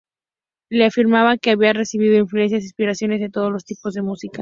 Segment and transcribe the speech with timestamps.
[0.71, 4.39] Lee afirmaba que había recibido influencias e inspiración de todos los tipos de música.